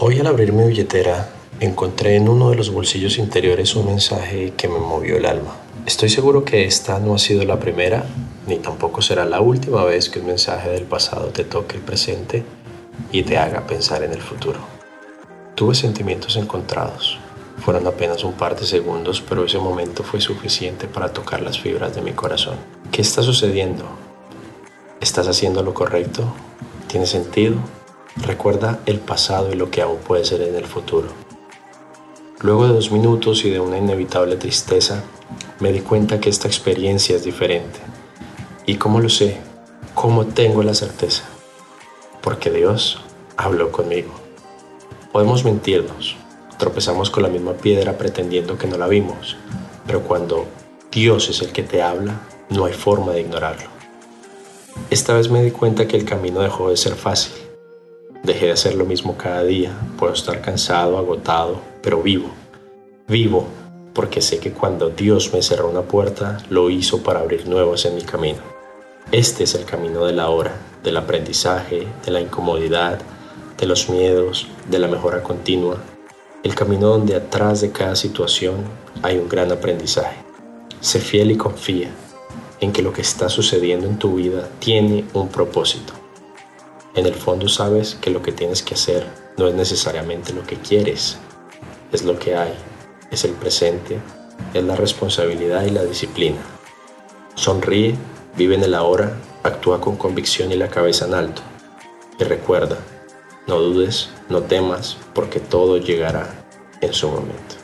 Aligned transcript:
Hoy 0.00 0.20
al 0.20 0.28
abrir 0.28 0.52
mi 0.52 0.62
billetera 0.62 1.28
encontré 1.58 2.14
en 2.14 2.28
uno 2.28 2.50
de 2.50 2.56
los 2.56 2.70
bolsillos 2.70 3.18
interiores 3.18 3.74
un 3.74 3.86
mensaje 3.86 4.52
que 4.56 4.68
me 4.68 4.78
movió 4.78 5.16
el 5.16 5.26
alma. 5.26 5.56
Estoy 5.86 6.08
seguro 6.08 6.44
que 6.44 6.66
esta 6.66 7.00
no 7.00 7.16
ha 7.16 7.18
sido 7.18 7.44
la 7.44 7.58
primera, 7.58 8.04
ni 8.46 8.58
tampoco 8.58 9.02
será 9.02 9.24
la 9.24 9.40
última 9.40 9.82
vez 9.82 10.08
que 10.08 10.20
un 10.20 10.26
mensaje 10.26 10.70
del 10.70 10.84
pasado 10.84 11.30
te 11.30 11.42
toque 11.42 11.78
el 11.78 11.82
presente 11.82 12.44
y 13.10 13.24
te 13.24 13.38
haga 13.38 13.66
pensar 13.66 14.04
en 14.04 14.12
el 14.12 14.22
futuro. 14.22 14.60
Tuve 15.56 15.74
sentimientos 15.74 16.36
encontrados. 16.36 17.18
Fueron 17.64 17.84
apenas 17.88 18.22
un 18.22 18.34
par 18.34 18.56
de 18.56 18.66
segundos, 18.66 19.20
pero 19.28 19.46
ese 19.46 19.58
momento 19.58 20.04
fue 20.04 20.20
suficiente 20.20 20.86
para 20.86 21.12
tocar 21.12 21.40
las 21.40 21.58
fibras 21.58 21.96
de 21.96 22.02
mi 22.02 22.12
corazón. 22.12 22.54
¿Qué 22.92 23.02
está 23.02 23.20
sucediendo? 23.24 23.84
¿Estás 25.00 25.26
haciendo 25.26 25.64
lo 25.64 25.74
correcto? 25.74 26.22
¿Tiene 26.86 27.06
sentido? 27.06 27.56
Recuerda 28.16 28.80
el 28.86 28.98
pasado 28.98 29.52
y 29.52 29.56
lo 29.56 29.70
que 29.70 29.82
aún 29.82 29.98
puede 29.98 30.24
ser 30.24 30.42
en 30.42 30.54
el 30.54 30.66
futuro. 30.66 31.08
Luego 32.40 32.66
de 32.66 32.74
dos 32.74 32.90
minutos 32.90 33.44
y 33.44 33.50
de 33.50 33.60
una 33.60 33.78
inevitable 33.78 34.36
tristeza, 34.36 35.02
me 35.60 35.72
di 35.72 35.80
cuenta 35.80 36.20
que 36.20 36.30
esta 36.30 36.46
experiencia 36.46 37.16
es 37.16 37.24
diferente. 37.24 37.80
¿Y 38.66 38.76
cómo 38.76 39.00
lo 39.00 39.08
sé? 39.08 39.38
¿Cómo 39.94 40.26
tengo 40.26 40.62
la 40.62 40.74
certeza? 40.74 41.24
Porque 42.20 42.50
Dios 42.50 43.00
habló 43.36 43.72
conmigo. 43.72 44.12
Podemos 45.12 45.44
mentirnos, 45.44 46.16
tropezamos 46.58 47.10
con 47.10 47.22
la 47.22 47.28
misma 47.28 47.54
piedra 47.54 47.98
pretendiendo 47.98 48.58
que 48.58 48.66
no 48.66 48.76
la 48.76 48.86
vimos, 48.86 49.36
pero 49.86 50.02
cuando 50.02 50.46
Dios 50.92 51.28
es 51.30 51.40
el 51.42 51.50
que 51.50 51.62
te 51.62 51.82
habla, 51.82 52.20
no 52.50 52.66
hay 52.66 52.72
forma 52.72 53.12
de 53.12 53.22
ignorarlo. 53.22 53.68
Esta 54.90 55.14
vez 55.14 55.30
me 55.30 55.42
di 55.42 55.50
cuenta 55.50 55.88
que 55.88 55.96
el 55.96 56.04
camino 56.04 56.40
dejó 56.40 56.70
de 56.70 56.76
ser 56.76 56.94
fácil. 56.94 57.32
Dejé 58.28 58.44
de 58.44 58.52
hacer 58.52 58.74
lo 58.74 58.84
mismo 58.84 59.16
cada 59.16 59.42
día, 59.42 59.72
puedo 59.98 60.12
estar 60.12 60.42
cansado, 60.42 60.98
agotado, 60.98 61.62
pero 61.82 62.02
vivo. 62.02 62.28
Vivo 63.08 63.46
porque 63.94 64.20
sé 64.20 64.38
que 64.38 64.52
cuando 64.52 64.90
Dios 64.90 65.32
me 65.32 65.40
cerró 65.40 65.70
una 65.70 65.80
puerta, 65.80 66.36
lo 66.50 66.68
hizo 66.68 67.02
para 67.02 67.20
abrir 67.20 67.48
nuevas 67.48 67.86
en 67.86 67.94
mi 67.94 68.02
camino. 68.02 68.40
Este 69.12 69.44
es 69.44 69.54
el 69.54 69.64
camino 69.64 70.04
de 70.04 70.12
la 70.12 70.28
hora, 70.28 70.52
del 70.84 70.98
aprendizaje, 70.98 71.88
de 72.04 72.10
la 72.10 72.20
incomodidad, 72.20 73.00
de 73.56 73.64
los 73.64 73.88
miedos, 73.88 74.46
de 74.68 74.78
la 74.78 74.88
mejora 74.88 75.22
continua, 75.22 75.78
el 76.42 76.54
camino 76.54 76.88
donde 76.88 77.16
atrás 77.16 77.62
de 77.62 77.72
cada 77.72 77.96
situación 77.96 78.56
hay 79.00 79.16
un 79.16 79.30
gran 79.30 79.50
aprendizaje. 79.52 80.18
Sé 80.82 81.00
fiel 81.00 81.30
y 81.30 81.38
confía 81.38 81.88
en 82.60 82.74
que 82.74 82.82
lo 82.82 82.92
que 82.92 83.00
está 83.00 83.30
sucediendo 83.30 83.86
en 83.86 83.98
tu 83.98 84.16
vida 84.16 84.50
tiene 84.58 85.06
un 85.14 85.28
propósito. 85.28 85.97
En 86.98 87.06
el 87.06 87.14
fondo 87.14 87.46
sabes 87.46 87.94
que 87.94 88.10
lo 88.10 88.22
que 88.22 88.32
tienes 88.32 88.60
que 88.60 88.74
hacer 88.74 89.06
no 89.36 89.46
es 89.46 89.54
necesariamente 89.54 90.32
lo 90.32 90.42
que 90.44 90.56
quieres, 90.56 91.16
es 91.92 92.02
lo 92.02 92.18
que 92.18 92.34
hay, 92.34 92.52
es 93.12 93.22
el 93.22 93.34
presente, 93.34 94.00
es 94.52 94.64
la 94.64 94.74
responsabilidad 94.74 95.64
y 95.64 95.70
la 95.70 95.84
disciplina. 95.84 96.40
Sonríe, 97.36 97.94
vive 98.36 98.56
en 98.56 98.64
el 98.64 98.74
ahora, 98.74 99.16
actúa 99.44 99.80
con 99.80 99.96
convicción 99.96 100.50
y 100.50 100.56
la 100.56 100.70
cabeza 100.70 101.06
en 101.06 101.14
alto. 101.14 101.40
Y 102.18 102.24
recuerda, 102.24 102.78
no 103.46 103.60
dudes, 103.60 104.08
no 104.28 104.42
temas, 104.42 104.96
porque 105.14 105.38
todo 105.38 105.76
llegará 105.76 106.28
en 106.80 106.92
su 106.92 107.08
momento. 107.08 107.57